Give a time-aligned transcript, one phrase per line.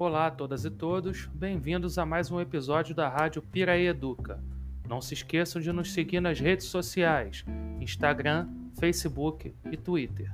[0.00, 4.42] Olá a todas e todos, bem-vindos a mais um episódio da Rádio Piraí Educa.
[4.88, 7.44] Não se esqueçam de nos seguir nas redes sociais:
[7.78, 10.32] Instagram, Facebook e Twitter.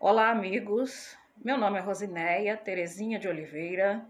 [0.00, 1.16] Olá, amigos.
[1.44, 4.04] Meu nome é Rosinéia Terezinha de Oliveira.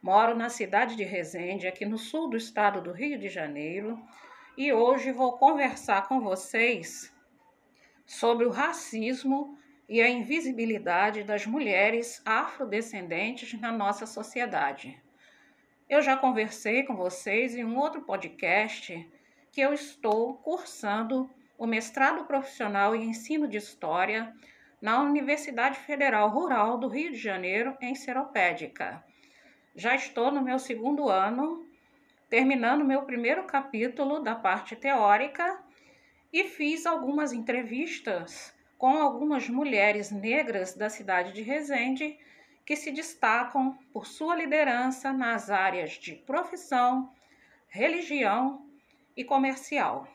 [0.00, 3.98] Moro na cidade de Resende, aqui no sul do estado do Rio de Janeiro,
[4.56, 7.12] e hoje vou conversar com vocês
[8.12, 9.56] sobre o racismo
[9.88, 15.02] e a invisibilidade das mulheres afrodescendentes na nossa sociedade.
[15.88, 19.10] Eu já conversei com vocês em um outro podcast
[19.50, 24.30] que eu estou cursando o mestrado profissional em ensino de história
[24.78, 29.02] na Universidade Federal Rural do Rio de Janeiro, em Seropédica.
[29.74, 31.66] Já estou no meu segundo ano,
[32.28, 35.58] terminando meu primeiro capítulo da parte teórica
[36.32, 42.18] e fiz algumas entrevistas com algumas mulheres negras da cidade de Resende
[42.64, 47.12] que se destacam por sua liderança nas áreas de profissão,
[47.68, 48.66] religião
[49.16, 50.08] e comercial.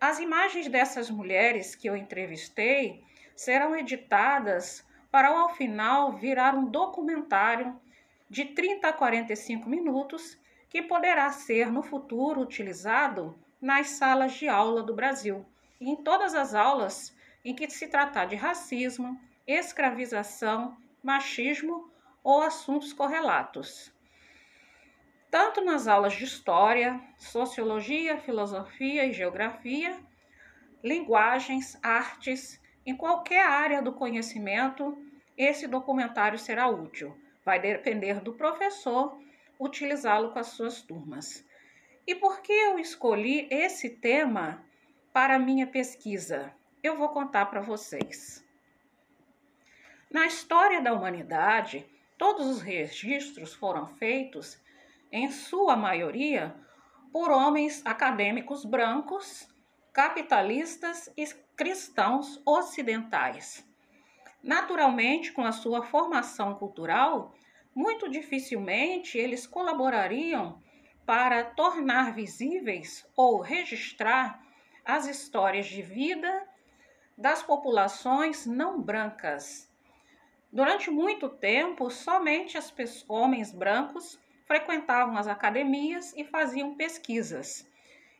[0.00, 3.02] As imagens dessas mulheres que eu entrevistei
[3.36, 7.80] serão editadas para ao final virar um documentário
[8.28, 14.82] de 30 a 45 minutos que poderá ser no futuro utilizado nas salas de aula
[14.82, 15.42] do Brasil
[15.80, 21.90] e em todas as aulas em que se tratar de racismo, escravização, machismo
[22.22, 23.90] ou assuntos correlatos.
[25.30, 29.98] Tanto nas aulas de história, sociologia, filosofia e geografia,
[30.82, 34.94] linguagens, artes em qualquer área do conhecimento,
[35.38, 37.18] esse documentário será útil.
[37.42, 39.18] Vai depender do professor
[39.58, 41.42] utilizá-lo com as suas turmas.
[42.06, 44.62] E por que eu escolhi esse tema
[45.10, 46.52] para minha pesquisa?
[46.82, 48.44] Eu vou contar para vocês.
[50.10, 51.86] Na história da humanidade,
[52.18, 54.62] todos os registros foram feitos,
[55.10, 56.54] em sua maioria,
[57.10, 59.48] por homens acadêmicos brancos,
[59.90, 63.66] capitalistas e cristãos ocidentais.
[64.42, 67.34] Naturalmente, com a sua formação cultural,
[67.74, 70.62] muito dificilmente eles colaborariam
[71.06, 74.42] para tornar visíveis ou registrar
[74.84, 76.46] as histórias de vida
[77.16, 79.70] das populações não brancas.
[80.52, 87.68] Durante muito tempo, somente os homens brancos frequentavam as academias e faziam pesquisas.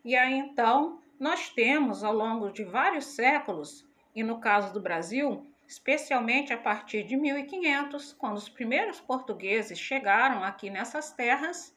[0.05, 5.47] E aí então nós temos, ao longo de vários séculos, e no caso do Brasil,
[5.67, 11.75] especialmente a partir de 1500, quando os primeiros portugueses chegaram aqui nessas terras,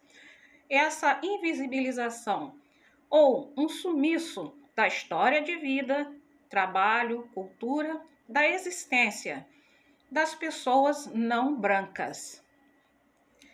[0.70, 2.56] essa invisibilização
[3.10, 6.14] ou um sumiço da história de vida,
[6.50, 9.48] trabalho, cultura, da existência
[10.12, 12.44] das pessoas não brancas.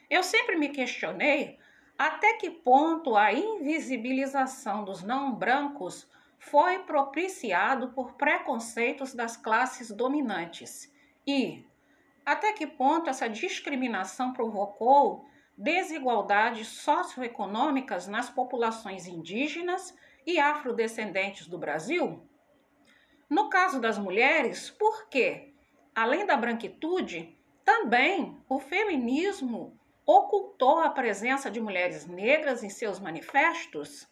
[0.10, 1.58] Eu sempre me questionei
[1.98, 6.08] até que ponto a invisibilização dos não brancos
[6.38, 10.92] foi propiciado por preconceitos das classes dominantes
[11.26, 11.66] e
[12.26, 15.26] até que ponto essa discriminação provocou
[15.58, 22.28] desigualdades socioeconômicas nas populações indígenas e afrodescendentes do Brasil?
[23.30, 25.54] No caso das mulheres, por quê?
[25.96, 34.08] Além da branquitude, também o feminismo ocultou a presença de mulheres negras em seus manifestos?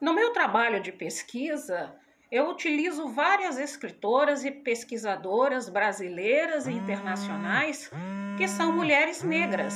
[0.00, 1.94] No meu trabalho de pesquisa,
[2.30, 7.90] eu utilizo várias escritoras e pesquisadoras brasileiras e internacionais
[8.36, 9.74] que são mulheres negras.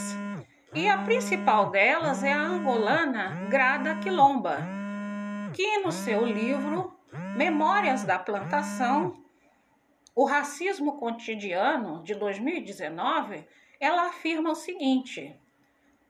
[0.74, 4.58] E a principal delas é a angolana Grada Quilomba,
[5.54, 6.94] que no seu livro
[7.36, 9.22] Memórias da Plantação,
[10.14, 13.46] o racismo cotidiano de 2019,
[13.78, 15.38] ela afirma o seguinte: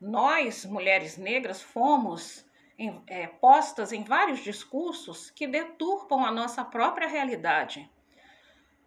[0.01, 2.45] nós, mulheres negras, fomos
[2.79, 7.91] em, é, postas em vários discursos que deturpam a nossa própria realidade.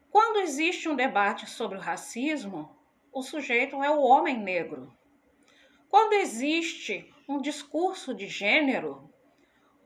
[0.10, 2.79] Quando existe um debate sobre o racismo,
[3.12, 4.94] o sujeito é o homem negro.
[5.90, 9.12] Quando existe um discurso de gênero,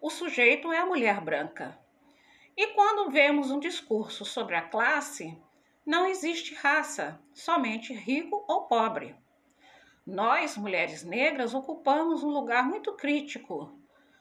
[0.01, 1.79] o sujeito é a mulher branca.
[2.55, 5.37] E quando vemos um discurso sobre a classe,
[5.85, 9.15] não existe raça, somente rico ou pobre.
[10.05, 13.79] Nós, mulheres negras, ocupamos um lugar muito crítico.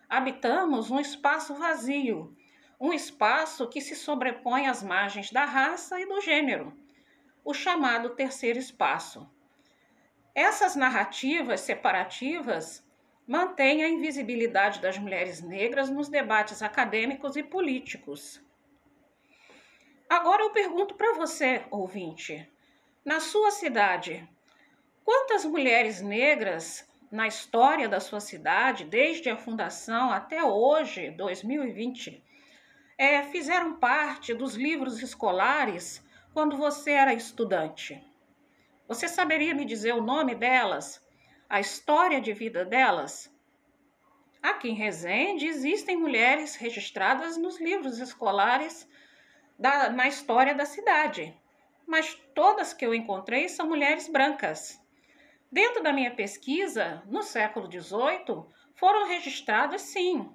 [0.08, 2.36] Habitamos um espaço vazio,
[2.80, 6.72] um espaço que se sobrepõe às margens da raça e do gênero,
[7.44, 9.28] o chamado terceiro espaço.
[10.34, 12.86] Essas narrativas separativas
[13.26, 18.42] mantêm a invisibilidade das mulheres negras nos debates acadêmicos e políticos.
[20.08, 22.48] Agora eu pergunto para você, ouvinte,
[23.04, 24.28] na sua cidade,
[25.04, 32.22] quantas mulheres negras na história da sua cidade, desde a fundação até hoje, 2020,
[32.96, 38.02] é, fizeram parte dos livros escolares quando você era estudante?
[38.88, 41.00] Você saberia me dizer o nome delas?
[41.48, 43.30] A história de vida delas?
[44.42, 48.88] Aqui em Resende existem mulheres registradas nos livros escolares
[49.58, 51.38] da, na história da cidade,
[51.86, 54.80] mas todas que eu encontrei são mulheres brancas.
[55.50, 58.44] Dentro da minha pesquisa, no século XVIII,
[58.74, 60.28] foram registradas, sim,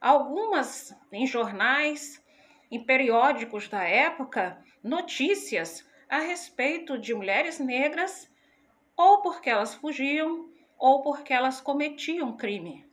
[0.00, 2.24] algumas em jornais,
[2.70, 8.30] em periódicos da época, notícias a respeito de mulheres negras,
[8.96, 12.88] ou porque elas fugiam, ou porque elas cometiam crime.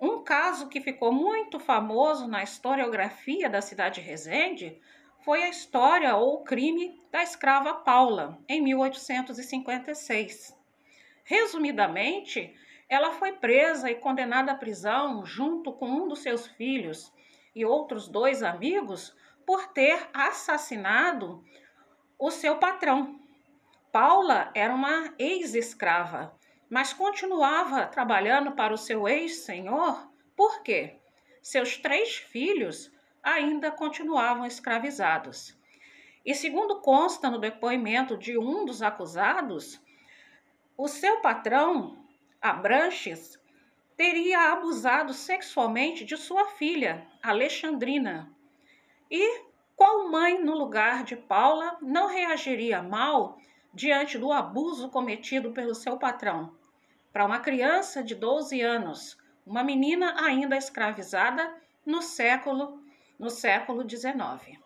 [0.00, 4.80] Um caso que ficou muito famoso na historiografia da cidade de Resende
[5.24, 10.58] foi a história ou o crime da escrava Paula, em 1856.
[11.24, 12.52] Resumidamente,
[12.88, 17.12] ela foi presa e condenada à prisão junto com um dos seus filhos
[17.54, 19.14] e outros dois amigos
[19.46, 21.44] por ter assassinado
[22.18, 23.20] o seu patrão.
[23.90, 26.34] Paula era uma ex-escrava,
[26.70, 30.98] mas continuava trabalhando para o seu ex-senhor, por quê?
[31.42, 32.90] Seus três filhos
[33.22, 35.58] ainda continuavam escravizados.
[36.24, 39.80] E segundo consta no depoimento de um dos acusados,
[40.76, 41.98] o seu patrão,
[42.40, 43.38] Abranches,
[44.02, 48.28] teria abusado sexualmente de sua filha, Alexandrina.
[49.08, 49.44] E
[49.76, 53.38] qual mãe, no lugar de Paula, não reagiria mal
[53.72, 56.52] diante do abuso cometido pelo seu patrão?
[57.12, 59.16] Para uma criança de 12 anos,
[59.46, 61.54] uma menina ainda escravizada
[61.86, 62.82] no século
[63.16, 64.58] no século XIX.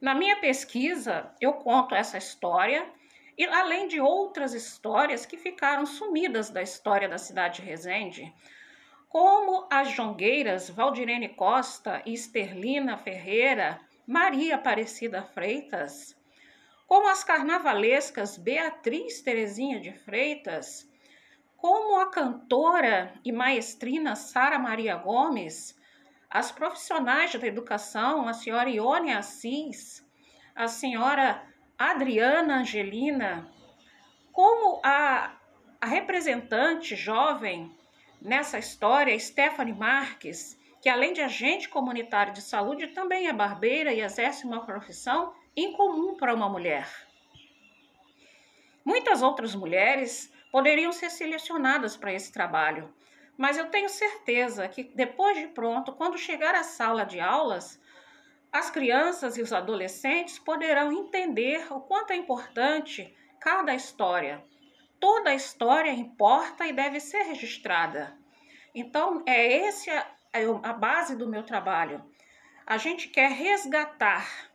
[0.00, 2.88] Na minha pesquisa, eu conto essa história
[3.42, 8.32] e além de outras histórias que ficaram sumidas da história da cidade de Resende,
[9.08, 16.16] como as jongueiras Valdirene Costa e Esterlina Ferreira, Maria Aparecida Freitas,
[16.86, 20.88] como as carnavalescas Beatriz Terezinha de Freitas,
[21.56, 25.76] como a cantora e maestrina Sara Maria Gomes,
[26.30, 30.08] as profissionais da educação, a senhora Ione Assis,
[30.54, 31.51] a senhora
[31.90, 33.50] Adriana Angelina,
[34.32, 35.32] como a,
[35.80, 37.76] a representante jovem
[38.20, 44.00] nessa história, Stephanie Marques, que além de agente comunitário de saúde, também é barbeira e
[44.00, 46.88] exerce uma profissão incomum para uma mulher.
[48.84, 52.94] Muitas outras mulheres poderiam ser selecionadas para esse trabalho,
[53.36, 57.81] mas eu tenho certeza que depois de pronto, quando chegar à sala de aulas,
[58.52, 64.44] as crianças e os adolescentes poderão entender o quanto é importante cada história.
[65.00, 68.14] Toda história importa e deve ser registrada.
[68.74, 70.06] Então, é esse é
[70.62, 72.04] a base do meu trabalho.
[72.66, 74.50] A gente quer resgatar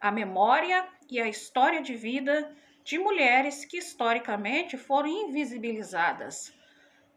[0.00, 2.54] a memória e a história de vida
[2.84, 6.52] de mulheres que historicamente foram invisibilizadas.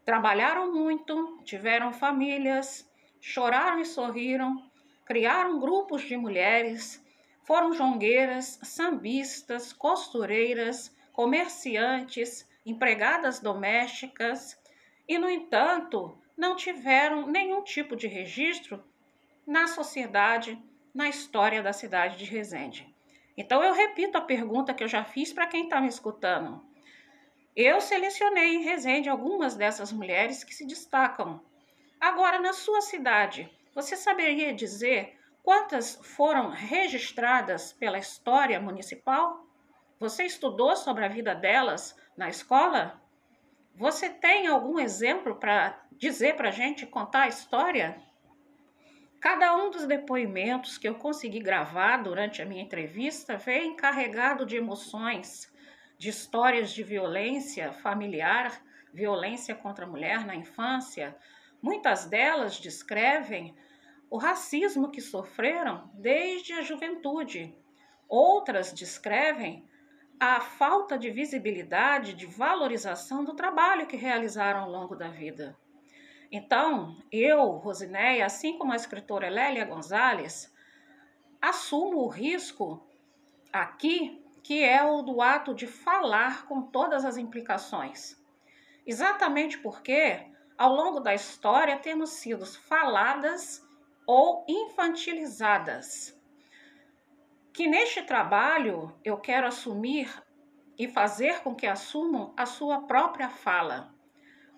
[0.05, 2.89] Trabalharam muito, tiveram famílias,
[3.19, 4.70] choraram e sorriram,
[5.11, 7.05] criaram grupos de mulheres,
[7.43, 14.57] foram jongueiras, sambistas, costureiras, comerciantes, empregadas domésticas
[15.05, 18.81] e, no entanto, não tiveram nenhum tipo de registro
[19.45, 20.57] na sociedade,
[20.95, 22.87] na história da cidade de Resende.
[23.35, 26.65] Então, eu repito a pergunta que eu já fiz para quem está me escutando.
[27.53, 31.41] Eu selecionei em Resende algumas dessas mulheres que se destacam.
[31.99, 39.45] Agora, na sua cidade, você saberia dizer quantas foram registradas pela história municipal?
[39.99, 43.01] Você estudou sobre a vida delas na escola?
[43.75, 48.01] Você tem algum exemplo para dizer para a gente contar a história?
[49.21, 54.57] Cada um dos depoimentos que eu consegui gravar durante a minha entrevista veio encarregado de
[54.57, 55.53] emoções,
[55.97, 58.59] de histórias de violência familiar,
[58.91, 61.15] violência contra a mulher na infância,
[61.61, 63.55] Muitas delas descrevem
[64.09, 67.55] o racismo que sofreram desde a juventude.
[68.09, 69.65] Outras descrevem
[70.19, 75.57] a falta de visibilidade, de valorização do trabalho que realizaram ao longo da vida.
[76.31, 80.53] Então, eu, Rosinéia, assim como a escritora Lélia Gonzalez,
[81.41, 82.87] assumo o risco
[83.51, 88.15] aqui, que é o do ato de falar com todas as implicações.
[88.85, 90.30] Exatamente porque
[90.61, 93.67] ao longo da história temos sido faladas
[94.05, 96.15] ou infantilizadas.
[97.51, 100.07] que neste trabalho eu quero assumir
[100.77, 103.91] e fazer com que assumam a sua própria fala.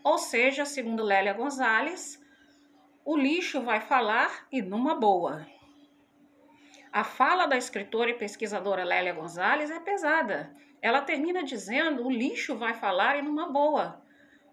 [0.03, 2.22] Ou seja, segundo Lélia Gonzalez,
[3.05, 5.48] o lixo vai falar e numa boa.
[6.91, 10.53] A fala da escritora e pesquisadora Lélia Gonzalez é pesada.
[10.81, 14.02] Ela termina dizendo: o lixo vai falar e numa boa.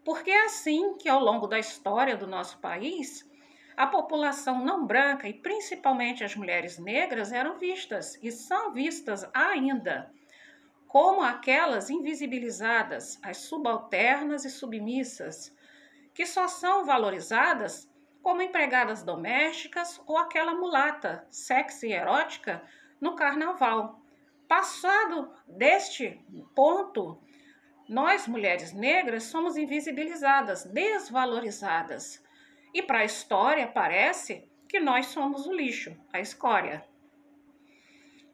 [0.05, 3.29] Porque é assim que, ao longo da história do nosso país,
[3.77, 10.13] a população não branca e principalmente as mulheres negras eram vistas e são vistas ainda
[10.87, 15.55] como aquelas invisibilizadas, as subalternas e submissas,
[16.13, 17.89] que só são valorizadas
[18.21, 22.63] como empregadas domésticas ou aquela mulata sexy e erótica
[23.01, 24.03] no carnaval.
[24.49, 26.21] Passado deste
[26.57, 27.23] ponto,
[27.91, 32.23] nós, mulheres negras, somos invisibilizadas, desvalorizadas.
[32.73, 36.87] E para a história parece que nós somos o lixo, a escória.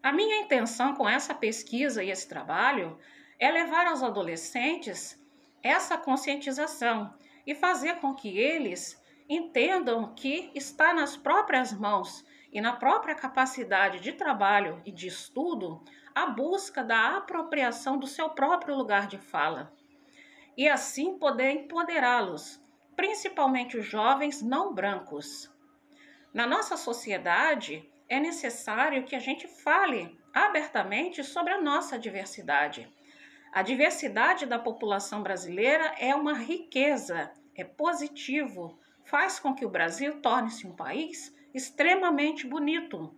[0.03, 2.99] A minha intenção com essa pesquisa e esse trabalho
[3.39, 5.19] é levar aos adolescentes
[5.63, 7.15] essa conscientização
[7.47, 12.23] e fazer com que eles entendam que está nas próprias mãos
[12.53, 15.83] e na própria capacidade de trabalho e de estudo
[16.17, 19.71] a busca da apropriação do seu próprio lugar de fala
[20.57, 22.59] e assim poder empoderá-los,
[22.97, 25.55] principalmente os jovens não brancos.
[26.33, 32.91] Na nossa sociedade, é necessário que a gente fale abertamente sobre a nossa diversidade.
[33.53, 40.23] A diversidade da população brasileira é uma riqueza, é positivo, faz com que o Brasil
[40.23, 43.15] torne-se um país extremamente bonito.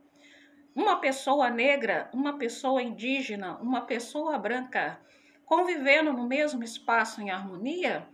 [0.79, 5.01] Uma pessoa negra, uma pessoa indígena, uma pessoa branca
[5.45, 8.07] convivendo no mesmo espaço em harmonia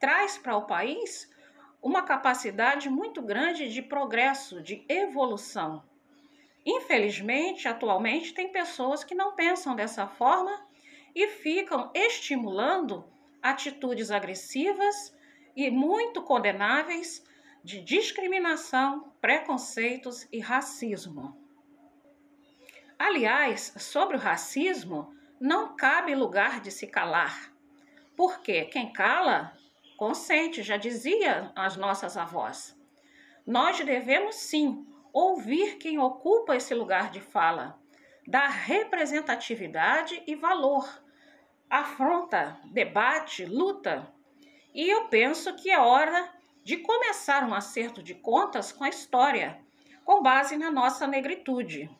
[0.00, 1.32] traz para o país
[1.80, 5.84] uma capacidade muito grande de progresso, de evolução.
[6.66, 10.66] Infelizmente, atualmente, tem pessoas que não pensam dessa forma
[11.14, 13.08] e ficam estimulando
[13.40, 15.16] atitudes agressivas
[15.54, 17.24] e muito condenáveis
[17.62, 21.46] de discriminação, preconceitos e racismo.
[22.98, 27.52] Aliás, sobre o racismo, não cabe lugar de se calar,
[28.16, 29.52] porque quem cala
[29.96, 32.76] consente, já dizia as nossas avós.
[33.46, 37.78] Nós devemos sim ouvir quem ocupa esse lugar de fala,
[38.26, 40.86] dar representatividade e valor,
[41.68, 44.12] afronta, debate, luta
[44.74, 49.60] e eu penso que é hora de começar um acerto de contas com a história,
[50.04, 51.90] com base na nossa negritude.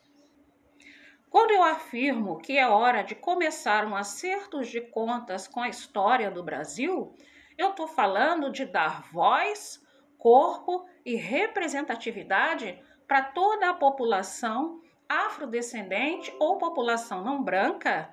[1.29, 6.31] Quando eu afirmo que é hora de começar um acerto de contas com a história
[6.31, 7.15] do Brasil,
[7.55, 9.79] eu estou falando de dar voz,
[10.17, 18.09] corpo e representatividade para toda a população afrodescendente ou população não branca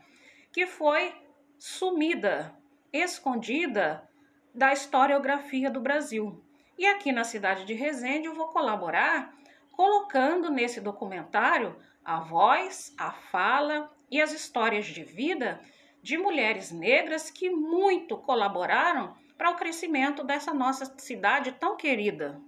[0.53, 1.15] que foi
[1.59, 2.55] sumida,
[2.93, 4.07] escondida
[4.55, 6.43] da historiografia do Brasil.
[6.79, 9.35] E aqui na cidade de Resende eu vou colaborar
[9.73, 11.77] colocando nesse documentário
[12.07, 15.61] a voz, a fala e as histórias de vida
[16.03, 22.41] de mulheres negras que muito colaboraram para o crescimento dessa nossa cidade tão querida.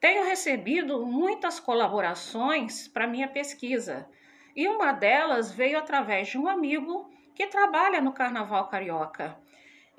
[0.00, 4.08] Tenho recebido muitas colaborações para minha pesquisa
[4.56, 9.38] e uma delas veio através de um amigo que trabalha no Carnaval Carioca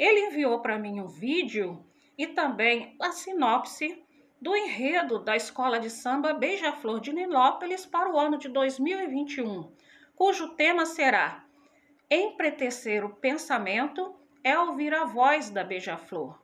[0.01, 1.85] ele enviou para mim um vídeo
[2.17, 4.03] e também a sinopse
[4.41, 9.71] do enredo da Escola de Samba Beija-Flor de Nilópolis para o ano de 2021,
[10.15, 11.45] cujo tema será
[12.09, 16.41] Empretecer o pensamento é ouvir a voz da Beija-Flor.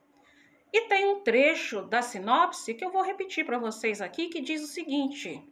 [0.71, 4.63] E tem um trecho da sinopse que eu vou repetir para vocês aqui que diz
[4.63, 5.43] o seguinte: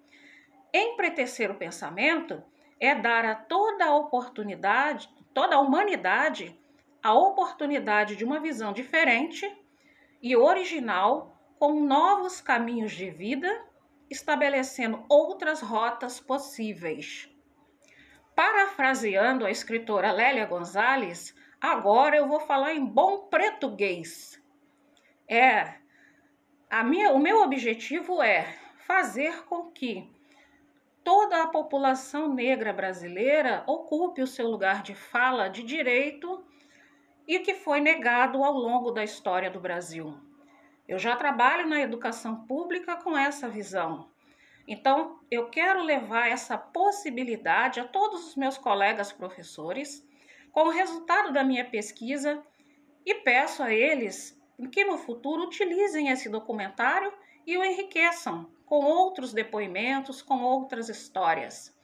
[0.73, 2.43] Empretecer o pensamento
[2.79, 6.57] é dar a toda a oportunidade, toda a humanidade
[7.05, 9.45] a oportunidade de uma visão diferente
[10.19, 11.35] e original,
[11.65, 13.50] com novos caminhos de vida,
[14.07, 17.27] estabelecendo outras rotas possíveis.
[18.36, 24.39] Parafraseando a escritora Lélia Gonzalez, agora eu vou falar em bom português.
[25.27, 25.79] É,
[26.69, 28.43] a minha, o meu objetivo é
[28.86, 30.07] fazer com que
[31.03, 36.45] toda a população negra brasileira ocupe o seu lugar de fala de direito
[37.27, 40.15] e que foi negado ao longo da história do Brasil.
[40.88, 44.10] Eu já trabalho na educação pública com essa visão.
[44.68, 50.08] Então, eu quero levar essa possibilidade a todos os meus colegas professores,
[50.51, 52.44] com o resultado da minha pesquisa,
[53.06, 54.39] e peço a eles
[54.72, 57.13] que no futuro utilizem esse documentário
[57.46, 61.75] e o enriqueçam com outros depoimentos, com outras histórias.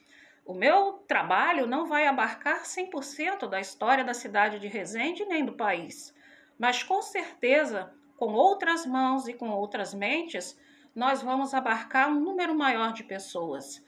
[0.46, 5.54] O meu trabalho não vai abarcar 100% da história da cidade de Resende nem do
[5.54, 6.16] país,
[6.58, 10.56] mas com certeza, com outras mãos e com outras mentes,
[10.94, 13.84] nós vamos abarcar um número maior de pessoas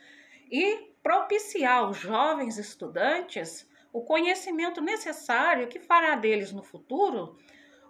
[0.51, 7.37] e propiciar aos jovens estudantes o conhecimento necessário que fará deles no futuro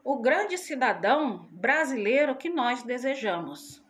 [0.04, 3.82] o grande cidadão brasileiro que nós desejamos.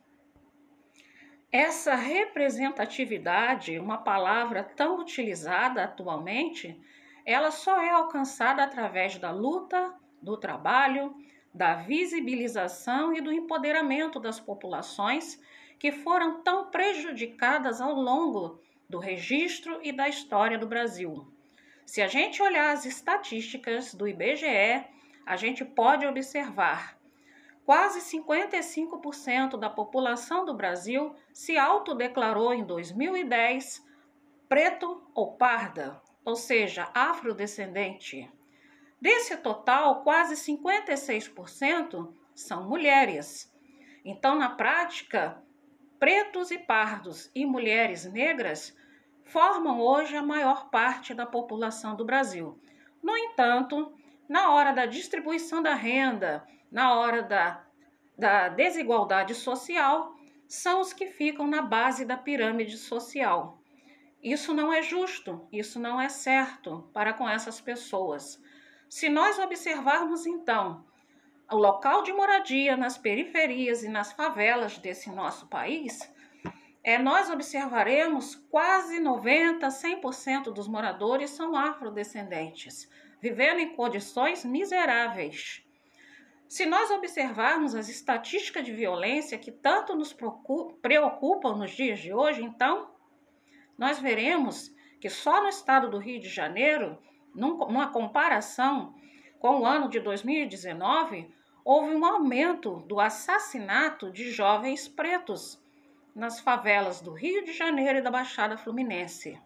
[1.51, 6.79] Essa representatividade, uma palavra tão utilizada atualmente,
[7.25, 9.91] ela só é alcançada através da luta,
[10.22, 11.15] do trabalho,
[11.53, 15.39] da visibilização e do empoderamento das populações
[15.77, 21.27] que foram tão prejudicadas ao longo do registro e da história do Brasil.
[21.86, 24.86] Se a gente olhar as estatísticas do IBGE,
[25.25, 26.98] a gente pode observar
[27.65, 33.86] quase 55% da população do Brasil se autodeclarou em 2010
[34.50, 38.29] preto ou parda, ou seja, afrodescendente.
[39.03, 43.53] Desse total, quase 56% são mulheres.
[44.05, 45.43] Então, na prática,
[46.00, 48.74] pretos e pardos e mulheres negras
[49.25, 52.57] formam hoje a maior parte da população do Brasil.
[53.03, 53.93] No entanto,
[54.29, 57.62] na hora da distribuição da renda, na hora da,
[58.17, 60.15] da desigualdade social,
[60.48, 63.60] são os que ficam na base da pirâmide social.
[64.24, 68.41] Isso não é justo, isso não é certo para com essas pessoas.
[68.93, 70.85] Se nós observarmos então
[71.51, 76.00] o local de moradia nas periferias e nas favelas desse nosso país,
[76.83, 82.88] é, nós observaremos quase 90, 100% dos moradores são afrodescendentes,
[83.19, 85.65] vivendo em condições miseráveis.
[86.47, 90.15] Se nós observarmos as estatísticas de violência que tanto nos
[90.83, 92.91] preocupam nos dias de hoje, então,
[93.75, 97.01] nós veremos que só no estado do Rio de Janeiro,
[97.34, 98.93] numa comparação
[99.39, 101.30] com o ano de 2019,
[101.65, 105.62] houve um aumento do assassinato de jovens pretos
[106.15, 109.39] nas favelas do Rio de Janeiro e da Baixada Fluminense.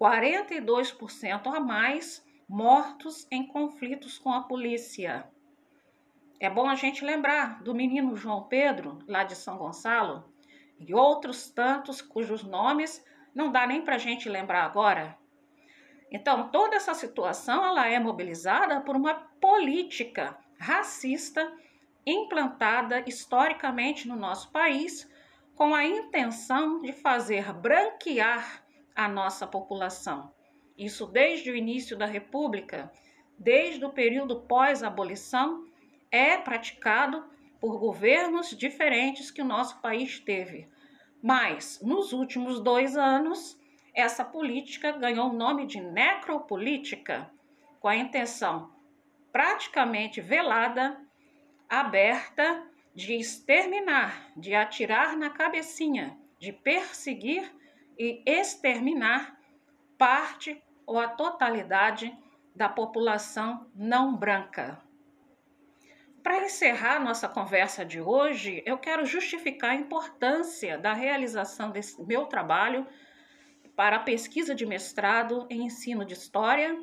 [0.00, 5.26] 42% a mais mortos em conflitos com a polícia.
[6.40, 10.24] É bom a gente lembrar do menino João Pedro, lá de São Gonçalo,
[10.78, 15.16] e outros tantos cujos nomes não dá nem para a gente lembrar agora.
[16.12, 21.50] Então, toda essa situação ela é mobilizada por uma política racista
[22.04, 25.10] implantada historicamente no nosso país
[25.54, 28.62] com a intenção de fazer branquear
[28.94, 30.30] a nossa população.
[30.76, 32.92] Isso desde o início da República,
[33.38, 35.64] desde o período pós-abolição,
[36.10, 37.24] é praticado
[37.58, 40.68] por governos diferentes que o nosso país teve.
[41.22, 43.58] Mas, nos últimos dois anos,
[43.94, 47.30] essa política ganhou o nome de necropolítica,
[47.80, 48.72] com a intenção
[49.32, 51.00] praticamente velada,
[51.68, 57.50] aberta de exterminar, de atirar na cabecinha, de perseguir
[57.98, 59.38] e exterminar
[59.96, 62.16] parte ou a totalidade
[62.54, 64.78] da população não branca.
[66.22, 72.26] Para encerrar nossa conversa de hoje, eu quero justificar a importância da realização desse meu
[72.26, 72.86] trabalho
[73.76, 76.78] para a pesquisa de mestrado em ensino de história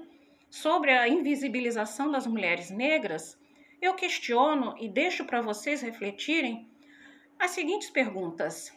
[0.50, 3.40] sobre a invisibilização das mulheres negras
[3.82, 6.70] eu questiono e deixo para vocês refletirem
[7.40, 8.74] as seguintes perguntas: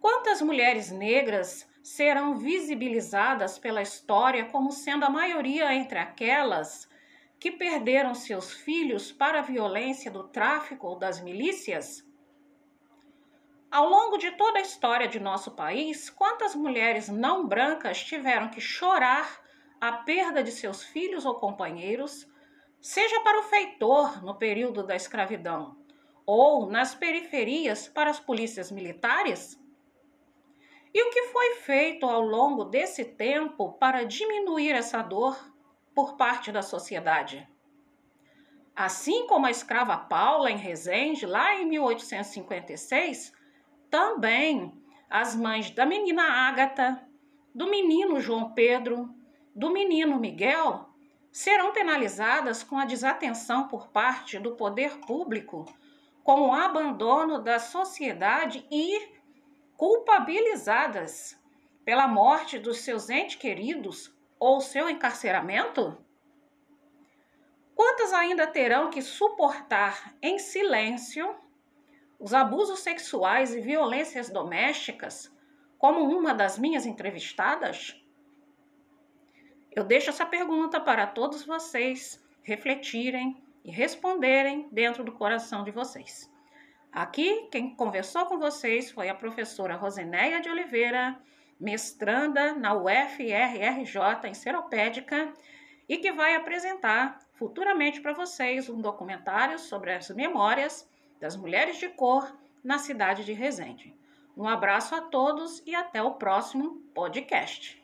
[0.00, 6.88] Quantas mulheres negras serão visibilizadas pela história como sendo a maioria entre aquelas
[7.38, 12.04] que perderam seus filhos para a violência do tráfico ou das milícias?
[13.70, 18.60] Ao longo de toda a história de nosso país, quantas mulheres não brancas tiveram que
[18.60, 19.40] chorar
[19.80, 22.28] a perda de seus filhos ou companheiros
[22.80, 25.76] seja para o feitor no período da escravidão
[26.26, 29.56] ou nas periferias para as polícias militares?
[30.92, 35.38] E o que foi feito ao longo desse tempo para diminuir essa dor
[35.94, 37.48] por parte da sociedade?
[38.74, 43.38] Assim como a escrava Paula em Resende, lá em 1856,
[43.90, 44.72] também
[45.08, 47.04] as mães da menina Ágata,
[47.54, 49.12] do menino João Pedro,
[49.54, 50.88] do menino Miguel
[51.32, 55.66] serão penalizadas com a desatenção por parte do poder público,
[56.22, 59.20] com o abandono da sociedade e
[59.76, 61.38] culpabilizadas
[61.84, 65.98] pela morte dos seus entes queridos ou seu encarceramento?
[67.74, 71.34] Quantas ainda terão que suportar em silêncio
[72.20, 75.34] os abusos sexuais e violências domésticas
[75.78, 77.96] como uma das minhas entrevistadas?
[79.72, 86.30] Eu deixo essa pergunta para todos vocês refletirem e responderem dentro do coração de vocês.
[86.92, 91.18] Aqui, quem conversou com vocês foi a professora Rosinéia de Oliveira,
[91.58, 95.32] mestranda na UFRRJ em Seropédica
[95.88, 100.89] e que vai apresentar futuramente para vocês um documentário sobre as memórias
[101.20, 103.94] das mulheres de cor na cidade de Resende.
[104.36, 107.79] Um abraço a todos e até o próximo podcast.